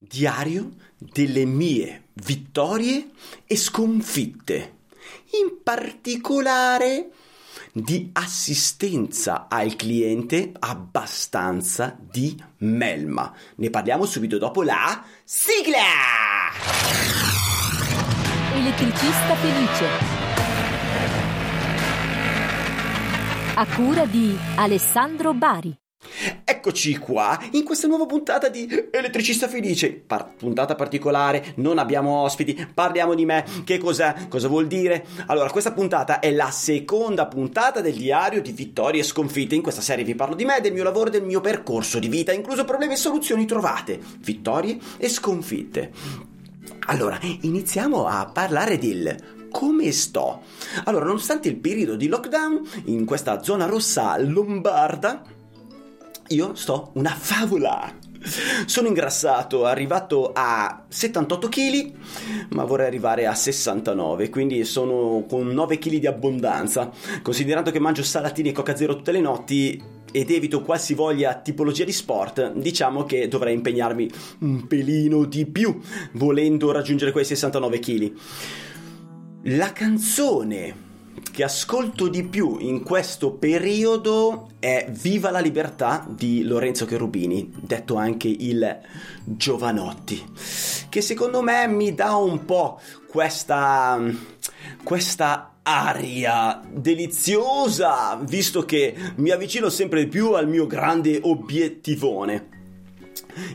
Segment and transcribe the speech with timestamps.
[0.00, 3.10] Diario delle mie vittorie
[3.44, 4.76] e sconfitte,
[5.42, 7.10] in particolare
[7.72, 13.34] di assistenza al cliente abbastanza di melma.
[13.56, 15.80] Ne parliamo subito dopo la sigla!
[18.54, 19.86] Elettricista felice.
[23.56, 25.76] A cura di Alessandro Bari.
[26.44, 29.92] Eccoci qua in questa nuova puntata di Elettricista Felice.
[29.92, 33.44] Par- puntata particolare, non abbiamo ospiti, parliamo di me.
[33.64, 34.26] Che cos'è?
[34.28, 35.06] Cosa vuol dire?
[35.26, 39.54] Allora, questa puntata è la seconda puntata del diario di vittorie e sconfitte.
[39.54, 42.32] In questa serie vi parlo di me, del mio lavoro, del mio percorso di vita,
[42.32, 45.92] incluso problemi e soluzioni trovate, vittorie e sconfitte.
[46.86, 50.42] Allora, iniziamo a parlare del come sto.
[50.84, 55.36] Allora, nonostante il periodo di lockdown in questa zona rossa lombarda,
[56.28, 57.92] io sto una favola.
[58.66, 61.92] Sono ingrassato, arrivato a 78 kg,
[62.50, 66.90] ma vorrei arrivare a 69, quindi sono con 9 kg di abbondanza.
[67.22, 69.80] Considerando che mangio salatini e coca zero tutte le notti
[70.10, 75.78] ed evito qualsivoglia tipologia di sport, diciamo che dovrei impegnarmi un pelino di più
[76.12, 78.12] volendo raggiungere quei 69 kg.
[79.42, 80.86] La canzone
[81.30, 87.96] che ascolto di più in questo periodo è Viva la libertà di Lorenzo Cherubini, detto
[87.96, 88.78] anche il
[89.24, 90.24] Giovanotti,
[90.88, 94.00] che secondo me mi dà un po' questa
[94.82, 102.56] questa aria deliziosa, visto che mi avvicino sempre di più al mio grande obiettivone.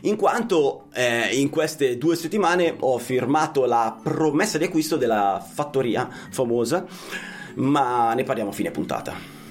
[0.02, 6.08] In quanto eh, in queste due settimane ho firmato la promessa di acquisto della fattoria
[6.30, 6.86] famosa
[7.54, 9.42] ma ne parliamo a fine puntata.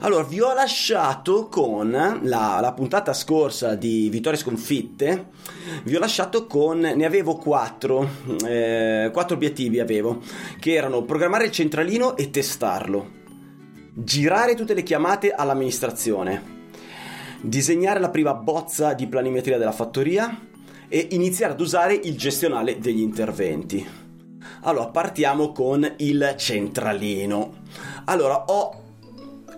[0.00, 5.30] Allora, vi ho lasciato con la, la, puntata scorsa di Vittorie Sconfitte,
[5.82, 8.08] vi ho lasciato con, ne avevo quattro,
[8.46, 10.20] eh, quattro obiettivi avevo,
[10.60, 13.10] che erano programmare il centralino e testarlo,
[13.92, 16.56] girare tutte le chiamate all'amministrazione,
[17.40, 20.46] disegnare la prima bozza di planimetria della fattoria
[20.86, 23.97] e iniziare ad usare il gestionale degli interventi.
[24.62, 27.56] Allora, partiamo con il centralino.
[28.04, 28.82] Allora, ho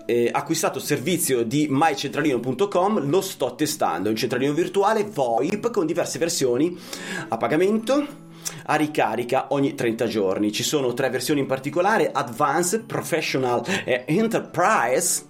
[0.07, 5.87] eh, acquistato il servizio di mycentralino.com, lo sto testando, è un centralino virtuale VoIP con
[5.87, 6.77] diverse versioni
[7.29, 8.29] a pagamento
[8.67, 10.53] a ricarica ogni 30 giorni.
[10.53, 15.29] Ci sono tre versioni in particolare, Advanced, Professional e Enterprise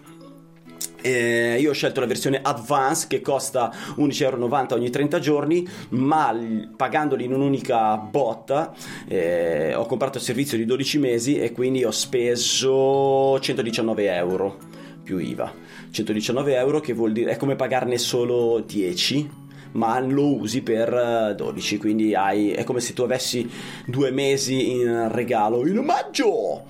[1.02, 6.36] eh, io ho scelto la versione Advance che costa 11,90€ ogni 30 giorni, ma
[6.76, 8.74] pagandoli in un'unica botta
[9.08, 14.58] eh, ho comprato il servizio di 12 mesi e quindi ho speso 119 euro
[15.02, 15.52] più IVA.
[15.90, 21.78] 119 euro che vuol dire è come pagarne solo 10 ma lo usi per 12
[21.78, 23.48] quindi hai, è come se tu avessi
[23.86, 26.64] due mesi in regalo in omaggio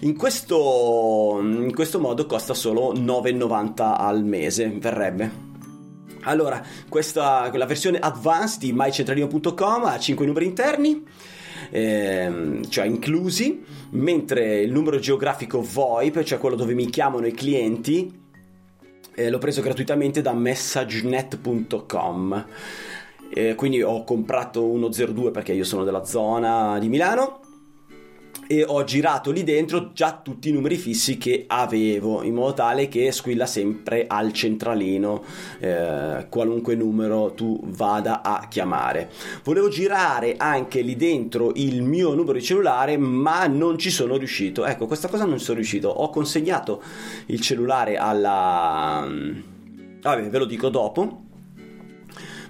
[0.00, 5.46] in questo, in questo modo costa solo 9,90 al mese, verrebbe.
[6.22, 11.04] Allora, questa, la versione advanced di mycentralino.com ha 5 numeri interni,
[11.70, 18.17] ehm, cioè inclusi, mentre il numero geografico VoIP, cioè quello dove mi chiamano i clienti,
[19.18, 22.46] eh, l'ho preso gratuitamente da messagenet.com.
[23.30, 27.40] Eh, quindi ho comprato 102 perché io sono della zona di Milano
[28.50, 32.88] e ho girato lì dentro già tutti i numeri fissi che avevo in modo tale
[32.88, 35.22] che squilla sempre al centralino
[35.58, 39.10] eh, qualunque numero tu vada a chiamare.
[39.44, 44.64] Volevo girare anche lì dentro il mio numero di cellulare ma non ci sono riuscito.
[44.64, 45.90] Ecco questa cosa non sono riuscito.
[45.90, 46.82] Ho consegnato
[47.26, 49.06] il cellulare alla
[50.00, 51.24] vabbè ve lo dico dopo.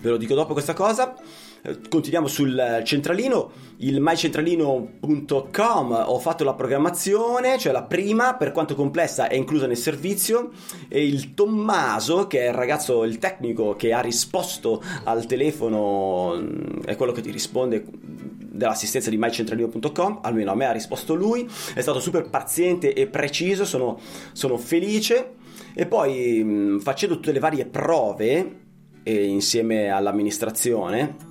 [0.00, 1.16] Ve lo dico dopo questa cosa.
[1.62, 8.74] Eh, continuiamo sul centralino, il mycentralino.com ho fatto la programmazione, cioè la prima, per quanto
[8.74, 10.50] complessa è inclusa nel servizio
[10.88, 16.44] e il Tommaso, che è il ragazzo, il tecnico che ha risposto al telefono,
[16.84, 21.80] è quello che ti risponde dell'assistenza di mycentralino.com, almeno a me ha risposto lui, è
[21.80, 24.00] stato super paziente e preciso, sono,
[24.32, 25.34] sono felice.
[25.74, 28.56] E poi facendo tutte le varie prove
[29.04, 31.27] insieme all'amministrazione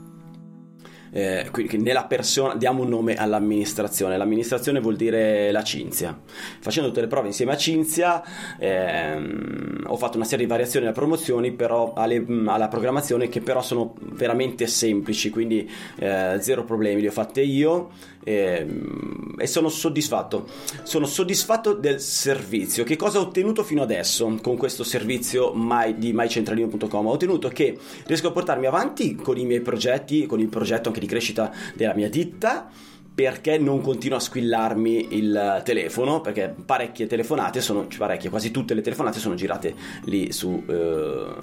[1.12, 4.18] eh, quindi nella persona diamo un nome all'amministrazione.
[4.18, 6.18] L'amministrazione vuol dire la Cinzia.
[6.59, 8.24] Facendo tutte le prove insieme a Cinzia
[8.57, 13.62] ehm, ho fatto una serie di variazioni alle promozioni, però alle, alla programmazione che però
[13.62, 17.89] sono veramente semplici, quindi eh, zero problemi, li ho fatte io
[18.24, 20.48] ehm, e sono soddisfatto.
[20.83, 22.83] Sono soddisfatto del servizio.
[22.83, 27.07] Che cosa ho ottenuto fino adesso con questo servizio my, di mycentralino.com?
[27.07, 31.00] Ho ottenuto che riesco a portarmi avanti con i miei progetti, con il progetto anche
[31.00, 32.70] di crescita della mia ditta
[33.14, 38.82] perché non continua a squillarmi il telefono perché parecchie telefonate sono parecchie quasi tutte le
[38.82, 39.74] telefonate sono girate
[40.04, 41.36] lì su eh,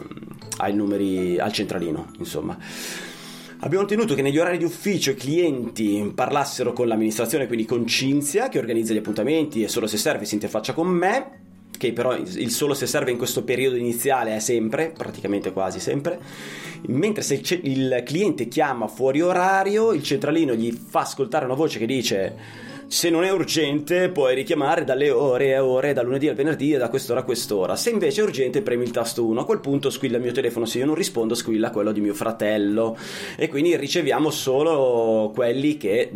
[0.58, 2.56] ai numeri al centralino insomma.
[3.60, 8.50] Abbiamo ottenuto che negli orari di ufficio i clienti parlassero con l'amministrazione, quindi con Cinzia,
[8.50, 11.43] che organizza gli appuntamenti e solo se serve si interfaccia con me,
[11.76, 16.18] che però il solo se serve in questo periodo iniziale è sempre, praticamente quasi sempre,
[16.86, 21.86] mentre se il cliente chiama fuori orario, il centralino gli fa ascoltare una voce che
[21.86, 26.74] dice se non è urgente puoi richiamare dalle ore a ore, da lunedì al venerdì
[26.74, 27.76] e da quest'ora a quest'ora.
[27.76, 30.66] Se invece è urgente premi il tasto 1, a quel punto squilla il mio telefono,
[30.66, 32.96] se io non rispondo squilla quello di mio fratello.
[33.36, 36.10] E quindi riceviamo solo quelli che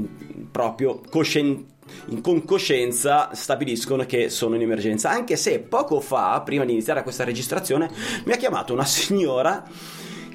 [0.50, 1.76] proprio coscientemente
[2.20, 5.10] con coscienza stabiliscono che sono in emergenza.
[5.10, 7.90] Anche se poco fa, prima di iniziare questa registrazione,
[8.24, 9.64] mi ha chiamato una signora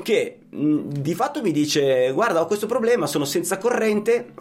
[0.02, 4.34] che mh, di fatto mi dice: Guarda, ho questo problema, sono senza corrente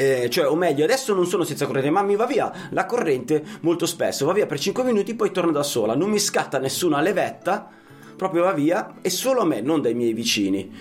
[0.00, 3.44] eh, cioè, o meglio, adesso non sono senza corrente, ma mi va via la corrente
[3.60, 7.02] molto spesso, va via per 5 minuti, poi torna da sola, non mi scatta nessuna
[7.02, 7.68] levetta,
[8.16, 10.72] proprio va via, e solo a me, non dai miei vicini.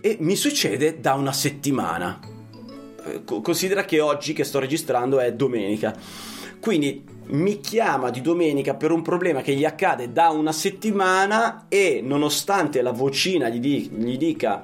[0.00, 2.20] E mi succede da una settimana.
[3.24, 5.94] Considera che oggi che sto registrando è domenica.
[6.60, 12.00] Quindi mi chiama di domenica per un problema che gli accade da una settimana e
[12.02, 14.62] nonostante la vocina gli, di, gli dica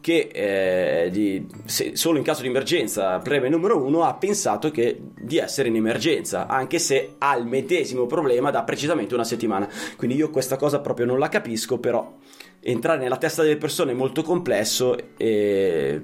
[0.00, 5.00] che eh, di, se, solo in caso di emergenza preme numero uno ha pensato che,
[5.20, 9.68] di essere in emergenza, anche se ha il medesimo problema da precisamente una settimana.
[9.96, 12.18] Quindi io questa cosa proprio non la capisco, però
[12.60, 16.02] entrare nella testa delle persone è molto complesso e,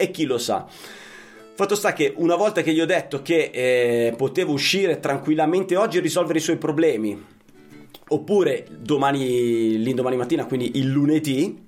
[0.00, 0.64] e chi lo sa.
[1.54, 5.98] Fatto sta che una volta che gli ho detto che eh, potevo uscire tranquillamente oggi
[5.98, 7.20] e risolvere i suoi problemi,
[8.10, 11.66] oppure domani, l'indomani mattina, quindi il lunedì,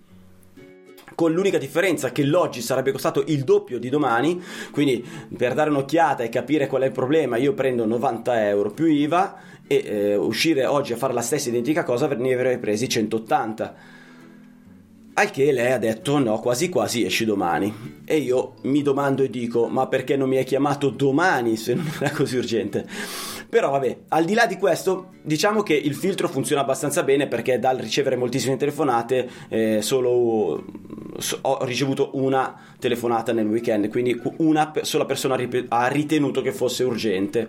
[1.17, 4.41] con l'unica differenza che l'oggi sarebbe costato il doppio di domani,
[4.71, 5.05] quindi
[5.37, 9.38] per dare un'occhiata e capire qual è il problema io prendo 90 euro più IVA
[9.67, 13.99] e eh, uscire oggi a fare la stessa identica cosa ne avrei presi 180
[15.15, 17.99] al che lei ha detto no, quasi quasi esci domani.
[18.05, 21.91] E io mi domando e dico, ma perché non mi hai chiamato domani se non
[22.01, 22.87] era così urgente?
[23.49, 27.59] Però vabbè, al di là di questo, diciamo che il filtro funziona abbastanza bene perché
[27.59, 30.65] dal ricevere moltissime telefonate eh, solo
[31.43, 35.37] ho ricevuto una telefonata nel weekend, quindi una sola persona
[35.69, 37.49] ha ritenuto che fosse urgente.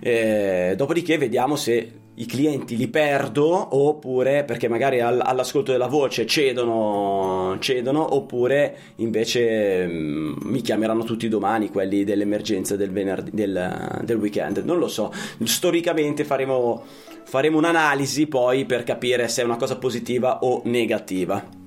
[0.00, 6.26] Eh, dopodiché vediamo se i clienti li perdo oppure perché magari all- all'ascolto della voce
[6.26, 14.00] cedono, cedono oppure invece mh, mm, mi chiameranno tutti domani quelli dell'emergenza del, venerdì, del,
[14.02, 14.58] del weekend.
[14.58, 15.12] Non lo so.
[15.44, 16.82] Storicamente faremo,
[17.24, 21.57] faremo un'analisi poi per capire se è una cosa positiva o negativa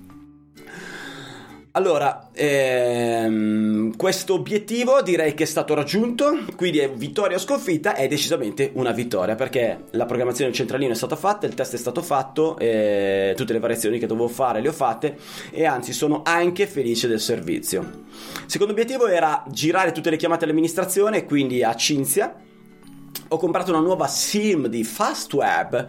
[1.73, 8.09] allora, ehm, questo obiettivo direi che è stato raggiunto, quindi è vittoria o sconfitta, è
[8.09, 12.01] decisamente una vittoria perché la programmazione del centralino è stata fatta, il test è stato
[12.01, 15.17] fatto, eh, tutte le variazioni che dovevo fare le ho fatte
[15.49, 18.03] e anzi sono anche felice del servizio.
[18.47, 22.35] Secondo obiettivo era girare tutte le chiamate all'amministrazione, quindi a Cinzia.
[23.29, 25.87] Ho comprato una nuova SIM di Fastweb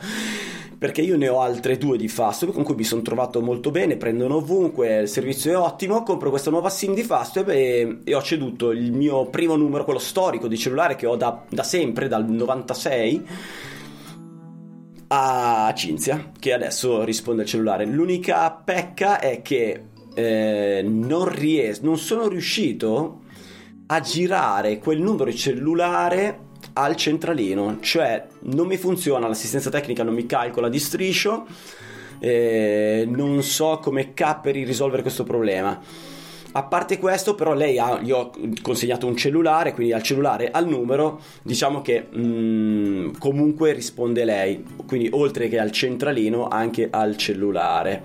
[0.82, 3.96] perché io ne ho altre due di Fastweb con cui mi sono trovato molto bene,
[3.96, 8.20] prendono ovunque, il servizio è ottimo, compro questa nuova SIM di Fastweb e, e ho
[8.20, 12.28] ceduto il mio primo numero, quello storico di cellulare che ho da, da sempre, dal
[12.28, 13.26] 96
[15.06, 17.84] a Cinzia che adesso risponde al cellulare.
[17.84, 19.84] L'unica pecca è che
[20.14, 23.20] eh, non, ries- non sono riuscito
[23.86, 30.14] a girare quel numero di cellulare al centralino, cioè non mi funziona l'assistenza tecnica, non
[30.14, 31.46] mi calcola di striscio,
[32.18, 35.80] eh, non so come capperi risolvere questo problema.
[36.54, 40.68] A parte questo, però, lei ha, gli ho consegnato un cellulare, quindi al cellulare, al
[40.68, 47.16] numero, diciamo che mh, mm, comunque risponde lei, quindi oltre che al centralino, anche al
[47.16, 48.02] cellulare.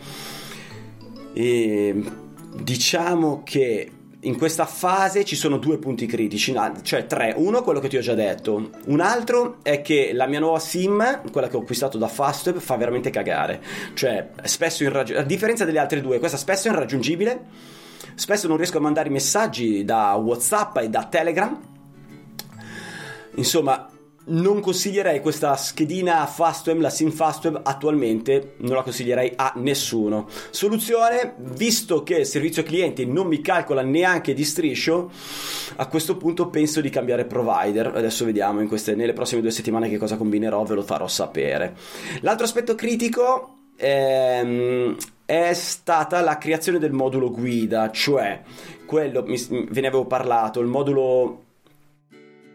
[1.34, 2.04] E
[2.64, 3.92] diciamo che
[4.28, 6.54] in questa fase ci sono due punti critici,
[6.84, 7.34] cioè tre.
[7.38, 8.72] Uno, quello che ti ho già detto.
[8.86, 12.76] Un altro è che la mia nuova SIM, quella che ho acquistato da Fastweb, fa
[12.76, 13.62] veramente cagare.
[13.94, 15.24] Cioè, spesso irraggiungibile.
[15.24, 17.46] A differenza delle altre due, questa spesso è irraggiungibile.
[18.16, 21.60] spesso non riesco a mandare messaggi da WhatsApp e da Telegram.
[23.36, 23.90] Insomma,
[24.28, 30.28] non consiglierei questa schedina FastWeb, la SIM FastWeb attualmente non la consiglierei a nessuno.
[30.50, 35.12] Soluzione, visto che il servizio clienti non mi calcola neanche di striscio,
[35.78, 37.92] a questo punto penso di cambiare provider.
[37.96, 41.76] Adesso vediamo queste, nelle prossime due settimane che cosa combinerò, ve lo farò sapere.
[42.22, 48.42] L'altro aspetto critico è, ehm, è stata la creazione del modulo guida, cioè
[48.86, 51.47] quello, ve ne avevo parlato, il modulo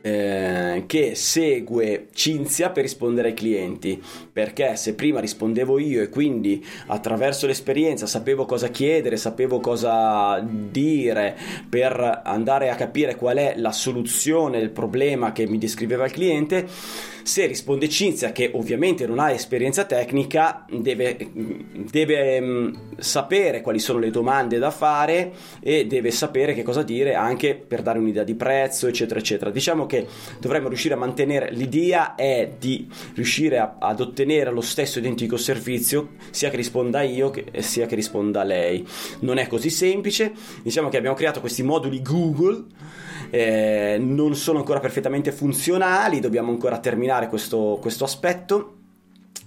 [0.03, 6.65] eh, che segue Cinzia per rispondere ai clienti perché se prima rispondevo io e quindi
[6.87, 11.37] attraverso l'esperienza sapevo cosa chiedere, sapevo cosa dire
[11.69, 16.69] per andare a capire qual è la soluzione del problema che mi descriveva il cliente
[17.23, 24.01] se risponde Cinzia, che ovviamente non ha esperienza tecnica, deve, deve um, sapere quali sono
[24.01, 28.35] le domande da fare e deve sapere che cosa dire anche per dare un'idea di
[28.35, 29.51] prezzo, eccetera, eccetera.
[29.51, 30.07] Diciamo che
[30.39, 36.13] dovremmo riuscire a mantenere l'idea è di riuscire a, ad ottenere lo stesso identico servizio
[36.31, 38.87] sia che risponda io che, sia che risponda lei.
[39.21, 40.33] Non è così semplice.
[40.63, 42.65] Diciamo che abbiamo creato questi moduli Google
[43.31, 48.77] eh, non sono ancora perfettamente funzionali, dobbiamo ancora terminare questo, questo aspetto.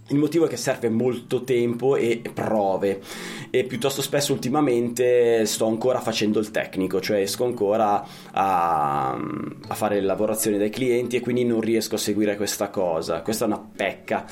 [0.09, 3.01] Il motivo è che serve molto tempo e prove
[3.49, 10.01] e piuttosto spesso ultimamente sto ancora facendo il tecnico, cioè esco ancora a, a, fare
[10.01, 13.21] lavorazioni dai clienti e quindi non riesco a seguire questa cosa.
[13.21, 14.27] Questa è una pecca.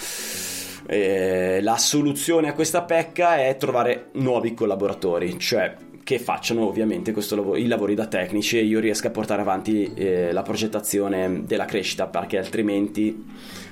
[0.86, 7.56] Eh, la soluzione a questa pecca è trovare nuovi collaboratori, cioè che facciano ovviamente lavoro,
[7.56, 12.08] i lavori da tecnici e io riesca a portare avanti eh, la progettazione della crescita
[12.08, 13.26] perché altrimenti,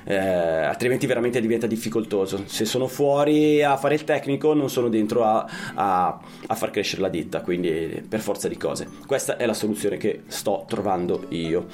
[0.05, 2.43] eh, altrimenti veramente diventa difficoltoso.
[2.45, 7.01] Se sono fuori a fare il tecnico non sono dentro a, a, a far crescere
[7.01, 8.87] la ditta quindi per forza di cose.
[9.05, 11.67] Questa è la soluzione che sto trovando io.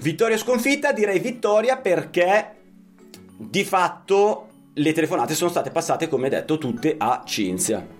[0.00, 2.54] Vittoria sconfitta direi vittoria perché
[3.36, 7.95] di fatto le telefonate sono state passate come detto tutte a Cinzia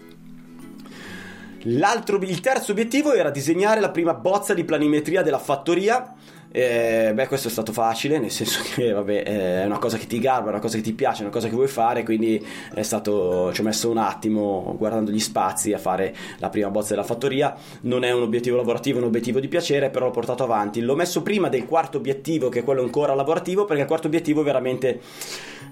[1.68, 6.14] il terzo obiettivo era disegnare la prima bozza di planimetria della fattoria.
[6.52, 10.18] Eh, beh, questo è stato facile, nel senso che vabbè, è una cosa che ti
[10.20, 12.42] garba, è una cosa che ti piace, è una cosa che vuoi fare, quindi
[12.80, 17.04] stato, ci ho messo un attimo guardando gli spazi a fare la prima bozza della
[17.04, 17.54] fattoria.
[17.82, 20.80] Non è un obiettivo lavorativo, è un obiettivo di piacere, però l'ho portato avanti.
[20.80, 24.40] L'ho messo prima del quarto obiettivo, che è quello ancora lavorativo, perché il quarto obiettivo
[24.40, 25.00] è veramente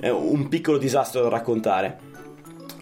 [0.03, 2.13] un piccolo disastro da raccontare.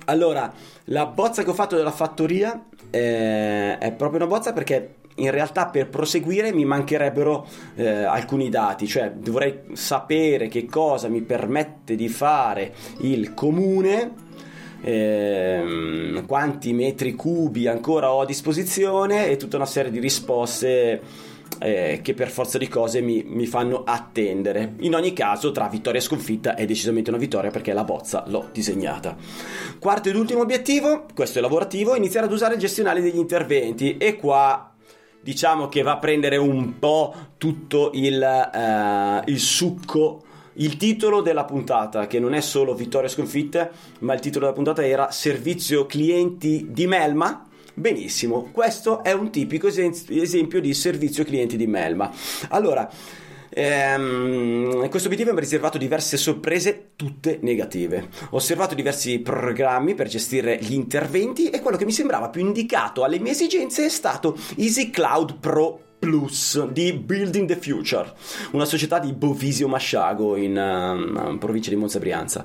[0.07, 0.53] Allora,
[0.87, 2.61] la bozza che ho fatto della fattoria
[2.93, 8.87] eh, è proprio una bozza perché in realtà per proseguire mi mancherebbero eh, alcuni dati,
[8.87, 14.13] cioè dovrei sapere che cosa mi permette di fare il comune,
[14.83, 21.01] eh, quanti metri cubi ancora ho a disposizione e tutta una serie di risposte
[21.59, 24.75] eh, che per forza di cose mi, mi, fanno attendere.
[24.81, 28.49] In ogni caso, tra vittoria e sconfitta è decisamente una vittoria perché la bozza l'ho
[28.53, 29.17] disegnata.
[29.79, 34.17] Quarto ed ultimo obiettivo, questo è lavorativo, iniziare ad usare il gestionale degli interventi e
[34.17, 34.73] qua
[35.21, 38.21] diciamo che va a prendere un po' tutto il,
[38.53, 44.15] uh, il succo il titolo della puntata, che non è solo vittoria e sconfitte, ma
[44.15, 47.47] il titolo della puntata era Servizio clienti di Melma.
[47.75, 52.11] Benissimo, questo è un tipico esempio di servizio clienti di Melma.
[52.49, 52.91] Allora,
[53.49, 58.09] ehm, questo obiettivo mi ha riservato diverse sorprese, tutte negative.
[58.31, 63.05] Ho osservato diversi programmi per gestire gli interventi e quello che mi sembrava più indicato
[63.05, 68.13] alle mie esigenze è stato Easy Cloud Pro Plus di Building the Future,
[68.51, 72.45] una società di Bovisio Masciago in uh, provincia di Monza Brianza.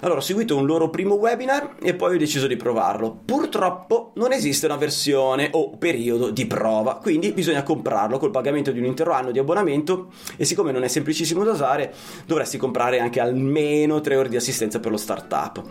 [0.00, 3.18] Allora ho seguito un loro primo webinar e poi ho deciso di provarlo.
[3.24, 8.78] Purtroppo non esiste una versione o periodo di prova, quindi bisogna comprarlo col pagamento di
[8.78, 11.94] un intero anno di abbonamento e siccome non è semplicissimo da usare
[12.26, 15.62] dovresti comprare anche almeno 3 ore di assistenza per lo startup.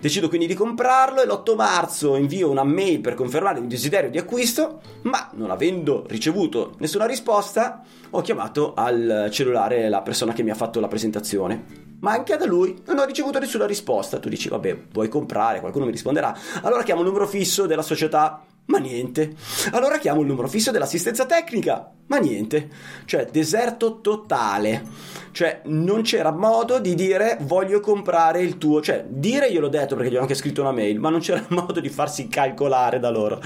[0.00, 4.18] Decido quindi di comprarlo e l'8 marzo invio una mail per confermare il desiderio di
[4.18, 10.50] acquisto, ma non avendo ricevuto nessuna risposta ho chiamato al cellulare la persona che mi
[10.50, 14.18] ha fatto la presentazione ma anche da lui non ho ricevuto nessuna risposta.
[14.18, 16.36] Tu dici, vabbè, vuoi comprare, qualcuno mi risponderà.
[16.62, 19.34] Allora chiamo il numero fisso della società, ma niente.
[19.72, 22.68] Allora chiamo il numero fisso dell'assistenza tecnica, ma niente.
[23.04, 24.84] Cioè, deserto totale.
[25.32, 28.80] Cioè, non c'era modo di dire voglio comprare il tuo.
[28.80, 31.80] Cioè, dire gliel'ho detto perché gli ho anche scritto una mail, ma non c'era modo
[31.80, 33.40] di farsi calcolare da loro.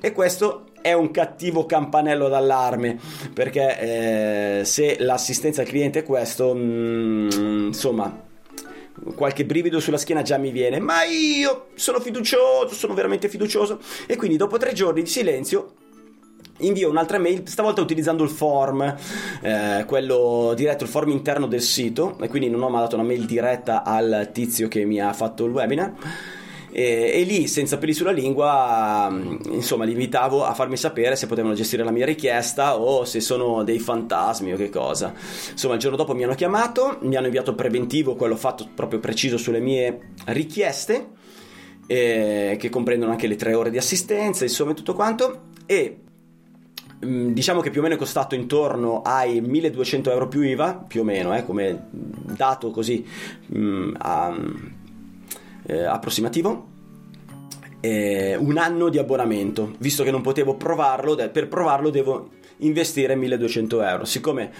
[0.00, 2.98] E questo è un cattivo campanello d'allarme
[3.32, 8.26] perché eh, se l'assistenza al cliente è questo, mh, mm, insomma
[9.14, 14.16] qualche brivido sulla schiena già mi viene, ma io sono fiducioso, sono veramente fiducioso e
[14.16, 15.74] quindi dopo tre giorni di silenzio
[16.58, 18.96] invio un'altra mail, stavolta utilizzando il form,
[19.42, 23.26] eh, quello diretto, il form interno del sito, e quindi non ho mandato una mail
[23.26, 25.92] diretta al tizio che mi ha fatto il webinar.
[26.70, 29.08] E, e, lì, senza peli sulla lingua,
[29.50, 33.62] insomma, li invitavo a farmi sapere se potevano gestire la mia richiesta o se sono
[33.64, 35.12] dei fantasmi o che cosa.
[35.50, 39.36] Insomma, il giorno dopo mi hanno chiamato, mi hanno inviato preventivo, quello fatto proprio preciso
[39.36, 41.08] sulle mie richieste,
[41.86, 45.46] eh, che comprendono anche le tre ore di assistenza, insomma, tutto quanto.
[45.66, 46.00] E
[47.04, 51.02] Mm, diciamo che più o meno è costato intorno ai 1200 euro più IVA, più
[51.02, 53.06] o meno, eh, come dato così
[53.46, 54.36] mh, mm, a,
[55.68, 56.76] eh, approssimativo.
[57.80, 63.82] Eh, un anno di abbonamento, visto che non potevo provarlo, per provarlo devo investire 1200
[63.82, 64.04] euro.
[64.04, 64.50] Siccome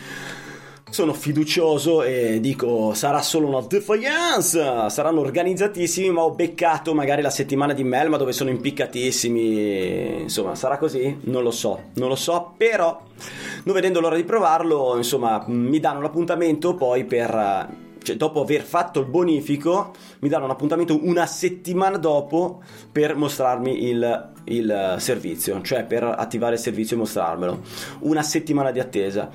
[0.90, 7.30] sono fiducioso e dico sarà solo una defiance, saranno organizzatissimi, ma ho beccato magari la
[7.30, 11.18] settimana di Melma dove sono impiccatissimi, insomma sarà così?
[11.22, 13.00] Non lo so, non lo so, però
[13.64, 17.86] non vedendo l'ora di provarlo, insomma mi danno l'appuntamento poi per...
[18.02, 23.84] Cioè, dopo aver fatto il bonifico, mi danno un appuntamento una settimana dopo per mostrarmi
[23.88, 27.60] il, il servizio, cioè per attivare il servizio e mostrarmelo.
[28.00, 29.30] Una settimana di attesa.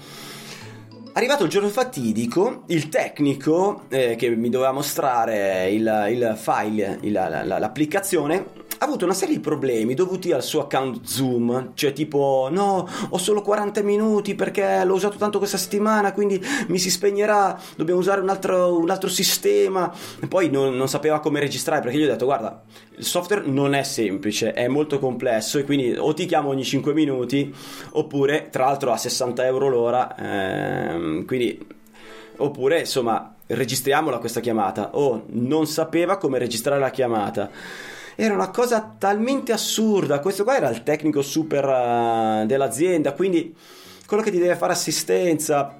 [1.15, 7.11] Arrivato il giorno fatidico, il tecnico eh, che mi doveva mostrare il, il file, il,
[7.11, 8.43] la, la, l'applicazione,
[8.83, 13.17] ha avuto una serie di problemi dovuti al suo account Zoom, cioè tipo no, ho
[13.17, 18.19] solo 40 minuti perché l'ho usato tanto questa settimana, quindi mi si spegnerà, dobbiamo usare
[18.19, 19.91] un altro, un altro sistema.
[20.21, 22.61] E poi non, non, sapeva come registrare perché gli ho detto guarda,
[22.97, 26.93] il software non è semplice, è molto complesso e quindi o ti chiamo ogni 5
[26.93, 27.55] minuti
[27.91, 31.65] oppure tra l'altro a 60 euro l'ora, ehm, quindi
[32.35, 34.89] oppure insomma registriamola questa chiamata.
[34.97, 37.49] O non sapeva come registrare la chiamata
[38.15, 40.19] era una cosa talmente assurda.
[40.19, 43.55] Questo qua era il tecnico super uh, dell'azienda, quindi
[44.05, 45.77] quello che ti deve fare assistenza.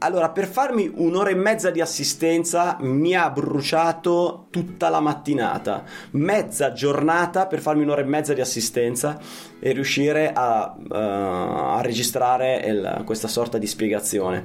[0.00, 5.82] Allora, per farmi un'ora e mezza di assistenza mi ha bruciato tutta la mattinata,
[6.12, 9.18] mezza giornata per farmi un'ora e mezza di assistenza
[9.58, 14.44] e riuscire a, uh, a registrare il, questa sorta di spiegazione.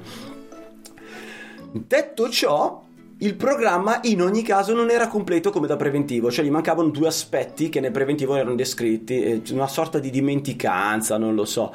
[1.70, 2.83] Detto ciò,
[3.18, 7.06] il programma in ogni caso non era completo come da preventivo, cioè gli mancavano due
[7.06, 11.72] aspetti che nel preventivo erano descritti, una sorta di dimenticanza, non lo so.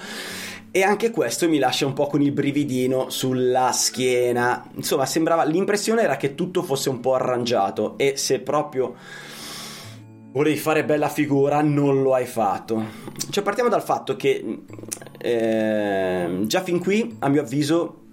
[0.72, 4.70] E anche questo mi lascia un po' con il brividino sulla schiena.
[4.76, 8.96] Insomma, sembrava l'impressione era che tutto fosse un po' arrangiato e se proprio
[10.32, 12.84] volevi fare bella figura non lo hai fatto.
[13.32, 14.60] Cioè partiamo dal fatto che
[15.18, 18.09] eh, già fin qui, a mio avviso,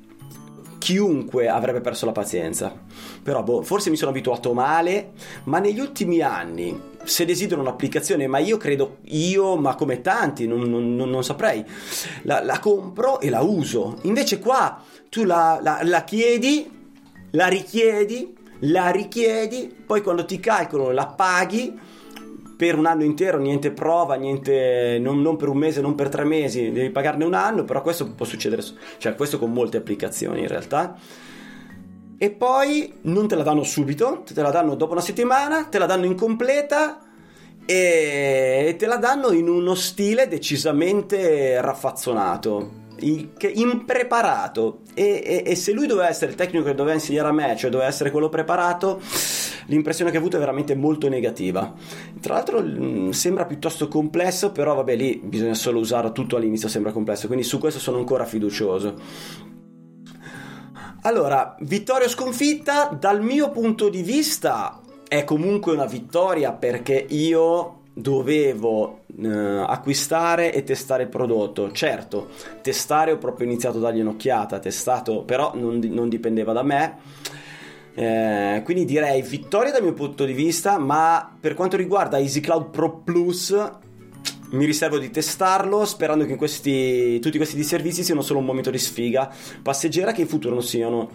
[0.87, 2.73] chiunque avrebbe perso la pazienza.
[3.21, 8.39] Però boh, forse mi sono abituato male, ma negli ultimi anni, se desidero un'applicazione, ma
[8.39, 11.65] io credo, io, ma come tanti, non, non, non saprei,
[12.23, 13.99] la, la, compro e la uso.
[14.03, 16.71] Invece qua tu la, la, la chiedi,
[17.33, 21.77] la richiedi, la richiedi, poi quando ti calcolano la paghi
[22.57, 26.25] per un anno intero, niente prova, niente, non, non, per un mese, non per tre
[26.25, 28.63] mesi, devi pagarne un anno, però questo può succedere,
[28.99, 30.97] cioè questo con molte applicazioni in realtà.
[32.19, 35.87] E poi non te la danno subito, te la danno dopo una settimana, te la
[35.87, 37.01] danno incompleta
[37.67, 45.87] e te la danno in uno stile decisamente raffazzonato impreparato e, e, e, se lui
[45.87, 49.01] doveva essere il tecnico che doveva insegnare a me, cioè doveva essere quello preparato,
[49.67, 51.73] l'impressione che ho avuto è veramente molto negativa.
[52.21, 56.93] Tra l'altro mm, sembra piuttosto complesso, però vabbè lì bisogna solo usarlo tutto all'inizio, sembra
[56.93, 58.95] complesso, quindi su questo sono ancora fiducioso.
[61.03, 67.83] Allora, vittoria o sconfitta, dal mio punto di vista è comunque una vittoria perché io
[67.93, 71.71] dovevo eh, acquistare e testare il prodotto.
[71.73, 72.29] Certo,
[72.61, 76.99] testare ho proprio iniziato a dargli un'occhiata, testato, però non, non dipendeva da me.
[77.99, 82.99] Eh, quindi direi vittoria dal mio punto di vista, ma per quanto riguarda EasyCloud Pro
[82.99, 83.57] Plus
[84.51, 88.79] mi riservo di testarlo sperando che questi, tutti questi servizi siano solo un momento di
[88.79, 91.11] sfiga passeggera che in futuro non siano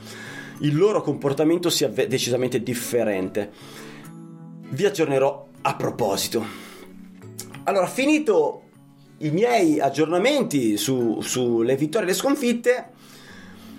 [0.61, 3.51] il loro comportamento sia decisamente differente.
[4.69, 6.45] Vi aggiornerò a proposito.
[7.63, 8.63] Allora, finito
[9.19, 12.90] i miei aggiornamenti su, sulle vittorie e le sconfitte,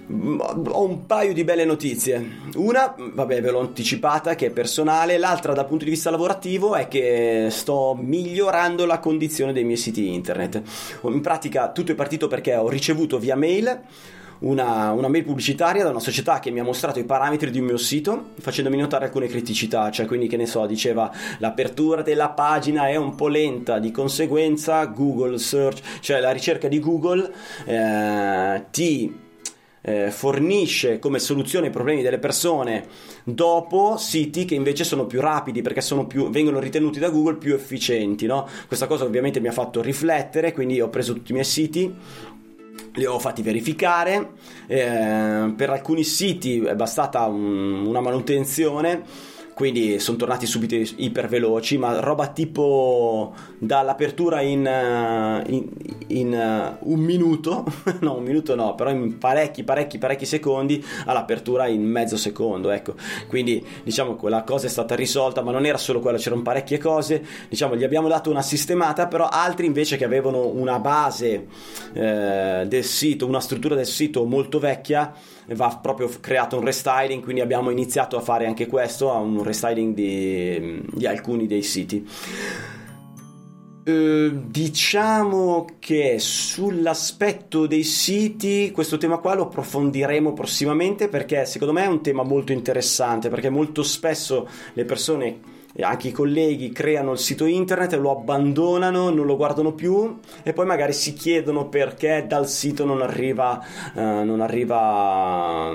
[0.09, 2.41] ho un paio di belle notizie.
[2.57, 6.88] Una, vabbè, ve l'ho anticipata, che è personale, l'altra dal punto di vista lavorativo è
[6.88, 10.62] che sto migliorando la condizione dei miei siti internet.
[11.03, 13.81] In pratica tutto è partito perché ho ricevuto via mail
[14.43, 17.67] una, una, mail pubblicitaria da una società che mi ha mostrato i parametri di un
[17.67, 22.88] mio sito facendomi notare alcune criticità, cioè quindi che ne so, diceva l'apertura della pagina
[22.88, 27.33] è un po' lenta, di conseguenza Google Search, cioè la ricerca di Google
[27.67, 29.31] eh, ti
[29.83, 32.87] eh, fornisce come soluzione ai problemi delle persone
[33.25, 38.27] dopo siti che invece sono più rapidi perché più, vengono ritenuti da Google più efficienti.
[38.27, 38.49] No?
[38.66, 41.95] Questa cosa ovviamente mi ha fatto riflettere, quindi ho preso tutti i miei siti,
[42.95, 44.31] li ho fatti verificare.
[44.66, 49.31] Eh, per alcuni siti è bastata un, una manutenzione
[49.62, 55.68] quindi sono tornati subito iper veloci, ma roba tipo dall'apertura in, eh, in,
[56.09, 57.64] in uh, un minuto,
[58.01, 62.94] no un minuto no, però in parecchi parecchi parecchi secondi all'apertura in mezzo secondo, ecco,
[63.29, 67.25] quindi diciamo quella cosa è stata risolta, ma non era solo quello, c'erano parecchie cose,
[67.48, 71.46] diciamo gli abbiamo dato una sistemata, però altri invece che avevano una base
[71.92, 75.14] eh, del sito, una struttura del sito molto vecchia,
[75.48, 80.83] va proprio creato un restyling, quindi abbiamo iniziato a fare anche questo, un restyling di,
[80.92, 82.07] di alcuni dei siti.
[83.85, 91.83] Uh, diciamo che sull'aspetto dei siti questo tema qua lo approfondiremo prossimamente perché secondo me
[91.83, 95.40] è un tema molto interessante perché molto spesso le persone
[95.80, 100.66] anche i colleghi creano il sito internet, lo abbandonano, non lo guardano più e poi
[100.66, 105.74] magari si chiedono perché dal sito non arriva, uh, non arriva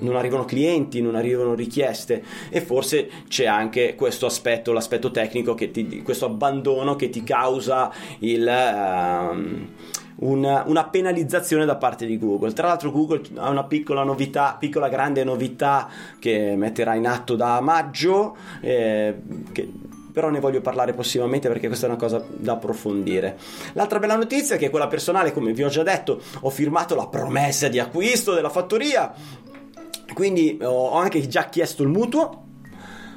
[0.00, 2.22] non arrivano clienti, non arrivano richieste.
[2.50, 7.92] E forse c'è anche questo aspetto, l'aspetto tecnico, che ti, questo abbandono che ti causa
[8.20, 8.42] il...
[8.42, 12.52] Uh, una, una, penalizzazione da parte di Google.
[12.52, 17.60] Tra l'altro, Google ha una piccola novità, piccola grande novità che metterà in atto da
[17.60, 18.36] maggio.
[18.60, 19.14] Eh,
[19.52, 19.72] che
[20.14, 23.36] però ne voglio parlare prossimamente perché questa è una cosa da approfondire.
[23.72, 27.08] L'altra bella notizia è che quella personale, come vi ho già detto, ho firmato la
[27.08, 29.12] promessa di acquisto della fattoria,
[30.14, 32.44] quindi ho anche già chiesto il mutuo,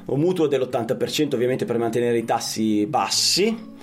[0.06, 3.76] un mutuo dell'80% ovviamente per mantenere i tassi bassi.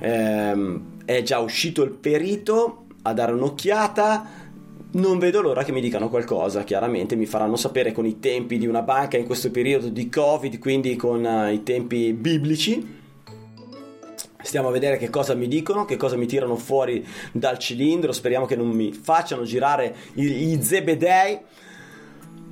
[0.00, 4.26] Ehm, è già uscito il perito a dare un'occhiata.
[4.90, 8.66] Non vedo l'ora che mi dicano qualcosa, chiaramente mi faranno sapere con i tempi di
[8.66, 12.96] una banca in questo periodo di Covid, quindi con uh, i tempi biblici.
[14.42, 18.12] Stiamo a vedere che cosa mi dicono, che cosa mi tirano fuori dal cilindro.
[18.12, 21.38] Speriamo che non mi facciano girare gli zebedei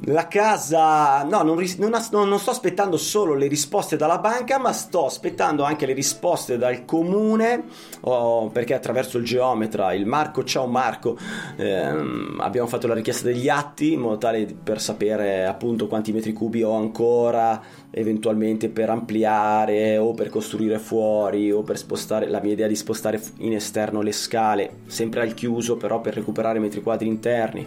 [0.05, 5.07] la casa, no, non, non, non, sto aspettando solo le risposte dalla banca, ma sto
[5.07, 7.65] aspettando anche le risposte dal comune,
[8.01, 11.17] oh, perché attraverso il geometra, il Marco, ciao Marco,
[11.57, 16.33] ehm, abbiamo fatto la richiesta degli atti in modo tale per sapere appunto quanti metri
[16.33, 22.53] cubi ho ancora, eventualmente per ampliare o per costruire fuori o per spostare, la mia
[22.53, 27.09] idea di spostare in esterno le scale, sempre al chiuso però per recuperare metri quadri
[27.09, 27.67] interni.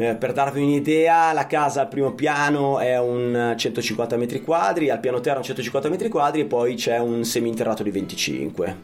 [0.00, 5.00] Eh, per darvi un'idea, la casa al primo piano è un 150 metri quadri, al
[5.00, 8.76] piano terra un 150 metri quadri e poi c'è un seminterrato di 25.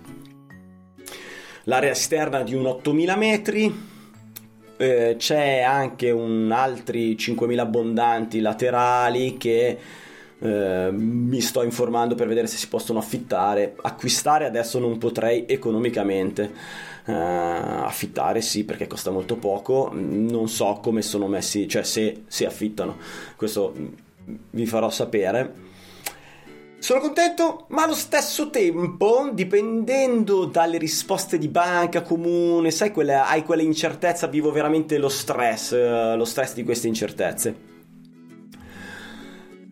[1.66, 3.72] L'area esterna di un 8000 metri,
[4.77, 9.79] eh, c'è anche un altri 5000 abbondanti laterali che
[10.40, 13.77] eh, mi sto informando per vedere se si possono affittare.
[13.83, 16.50] Acquistare adesso non potrei economicamente
[17.07, 19.90] uh, affittare sì perché costa molto poco.
[19.93, 22.97] Non so come sono messi cioè se si affittano.
[23.37, 23.75] Questo
[24.51, 25.62] vi farò sapere.
[26.79, 33.43] Sono contento, ma allo stesso tempo, dipendendo dalle risposte di banca, comune, sai, quelle, hai
[33.43, 37.57] quella incertezza, vivo veramente lo stress, uh, lo stress di queste incertezze.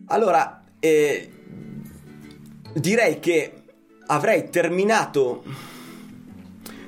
[0.07, 1.29] Allora, eh,
[2.73, 3.53] direi che
[4.07, 5.43] avrei terminato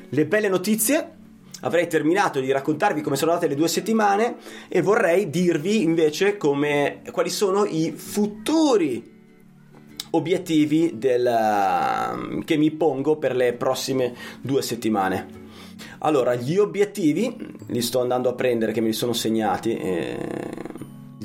[0.10, 1.13] le belle notizie.
[1.62, 4.36] Avrei terminato di raccontarvi come sono andate le due settimane
[4.68, 9.13] e vorrei dirvi invece come, quali sono i futuri
[10.12, 15.44] obiettivi del, che mi pongo per le prossime due settimane.
[16.00, 17.36] Allora, gli obiettivi
[17.68, 19.76] li sto andando a prendere che me li sono segnati.
[19.76, 20.18] Eh,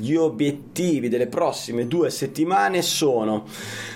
[0.01, 3.45] gli obiettivi delle prossime due settimane sono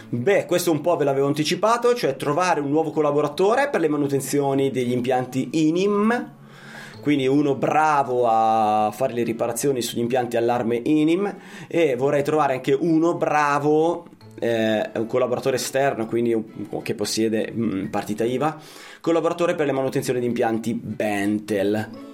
[0.08, 4.70] beh questo un po' ve l'avevo anticipato cioè trovare un nuovo collaboratore per le manutenzioni
[4.70, 6.34] degli impianti INIM
[7.02, 11.36] quindi uno bravo a fare le riparazioni sugli impianti allarme INIM
[11.68, 14.06] e vorrei trovare anche uno bravo
[14.40, 18.60] eh, un collaboratore esterno quindi un, che possiede mh, mm, partita IVA
[19.02, 22.14] collaboratore per le manutenzioni di impianti Bentel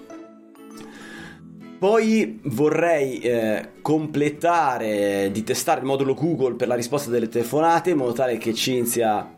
[1.82, 7.98] poi vorrei eh, completare di testare il modulo Google per la risposta delle telefonate in
[7.98, 9.36] modo tale che Cinzia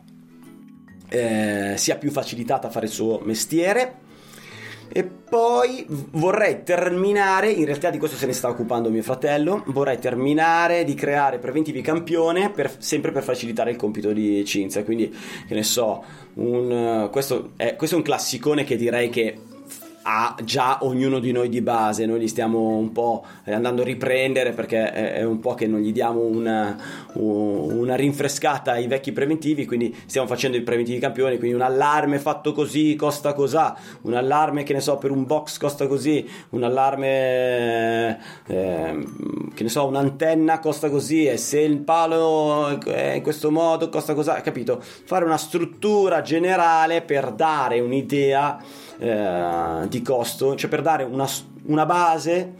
[1.08, 4.02] eh, sia più facilitata a fare il suo mestiere
[4.96, 9.98] E poi vorrei terminare, in realtà di questo se ne sta occupando mio fratello, vorrei
[9.98, 14.84] terminare di creare preventivi campione per, sempre per facilitare il compito di Cinzia.
[14.84, 15.12] Quindi,
[15.48, 16.04] che ne so,
[16.34, 19.36] un, questo, è, questo è un classicone che direi che
[20.06, 24.52] ha già ognuno di noi di base, noi li stiamo un po' andando a riprendere
[24.52, 26.76] perché è un po' che non gli diamo una,
[27.14, 32.52] una rinfrescata ai vecchi preventivi, quindi stiamo facendo i preventivi campioni, quindi un allarme fatto
[32.52, 38.18] così costa cos'ha, un allarme che ne so per un box costa così, un allarme
[38.46, 39.04] eh,
[39.54, 41.26] che ne so un'antenna costa così?
[41.26, 44.82] E se il palo è in questo modo costa cos'ha, capito?
[44.82, 48.60] Fare una struttura generale per dare un'idea
[48.98, 51.28] eh, costo, cioè per dare una,
[51.64, 52.52] una, base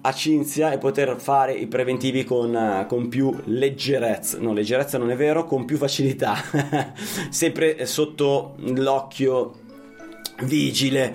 [0.00, 5.16] a Cinzia e poter fare i preventivi con, con più leggerezza, no leggerezza non è
[5.16, 6.36] vero, con più facilità,
[7.30, 9.66] sempre sotto l'occhio
[10.42, 11.14] vigile.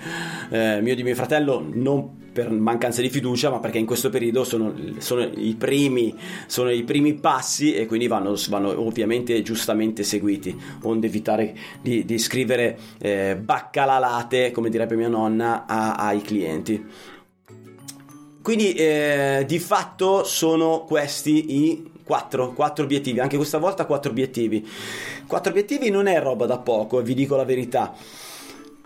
[0.49, 4.43] Eh, mio di mio fratello, non per mancanza di fiducia, ma perché in questo periodo
[4.43, 6.13] sono, sono, i, primi,
[6.47, 12.17] sono i, primi, passi e quindi vanno, vanno ovviamente giustamente seguiti, onde evitare di, di
[12.17, 16.85] scrivere eh, baccalalate, come direbbe mia nonna, a, ai clienti.
[18.41, 24.67] Quindi eh, di fatto sono questi i 4, 4 obiettivi, anche questa volta 4 obiettivi.
[25.25, 27.95] 4 obiettivi non è roba da poco, vi dico la verità.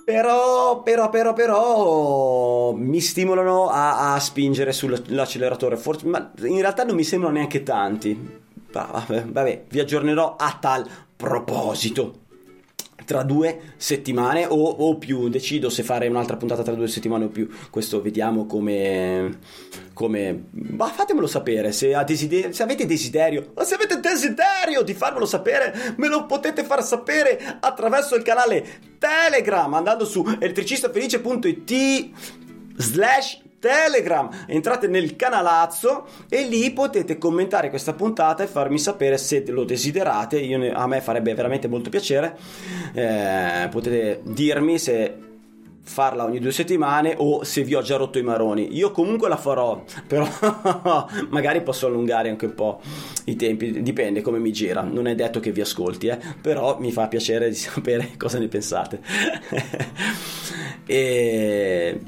[0.07, 5.75] Però, però, però, però mi stimolano a, a spingere sull'acceleratore.
[5.75, 8.39] Forse, ma in realtà non mi sembrano neanche tanti.
[8.71, 12.26] Vabbè, vabbè, vi aggiornerò a tal proposito
[13.07, 15.29] tra due settimane o, o, più.
[15.29, 17.47] Decido se fare un'altra puntata tra due settimane o più.
[17.69, 19.39] Questo vediamo come.
[19.93, 23.53] come ma fatemelo sapere se, desider- se avete desiderio.
[23.55, 28.65] Ma se avete desiderio di farmelo sapere, me lo potete far sapere attraverso il canale
[28.99, 32.11] Telegram andando su elettricistafelice.it
[32.75, 39.43] slash Telegram, entrate nel canalazzo e lì potete commentare questa puntata e farmi sapere se
[39.47, 40.45] lo desiderate.
[40.57, 42.37] Ne, a me farebbe veramente molto piacere.
[42.93, 45.25] Eh, potete dirmi se
[45.87, 48.75] farla ogni due settimane o se vi ho già rotto i maroni.
[48.75, 50.27] Io comunque la farò, però
[51.29, 52.81] magari posso allungare anche un po'
[53.25, 54.81] i tempi, dipende come mi gira.
[54.81, 56.19] Non è detto che vi ascolti, eh?
[56.41, 59.01] però mi fa piacere di sapere cosa ne pensate.
[60.85, 61.99] e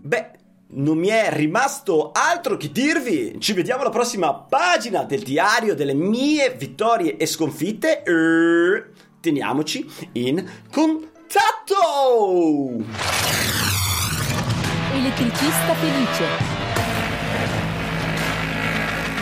[0.00, 0.30] beh,
[0.68, 3.36] non mi è rimasto altro che dirvi.
[3.38, 8.02] Ci vediamo alla prossima pagina del diario delle mie vittorie e sconfitte.
[8.02, 8.84] E
[9.20, 11.74] teniamoci in contatto.
[14.92, 16.24] Elettricista felice.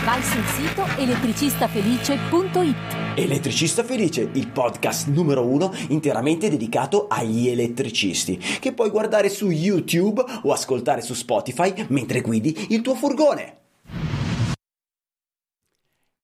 [0.03, 3.04] Vai sul sito elettricistafelice.it.
[3.17, 10.21] Elettricista Felice, il podcast numero uno interamente dedicato agli elettricisti, che puoi guardare su YouTube
[10.43, 13.57] o ascoltare su Spotify mentre guidi il tuo furgone.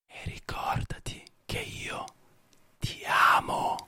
[0.05, 2.03] E ricordati che io
[2.77, 2.97] ti
[3.37, 3.80] amo.